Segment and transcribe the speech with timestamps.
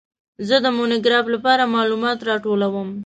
[0.47, 2.89] زه د مونوګراف لپاره معلومات راټولوم.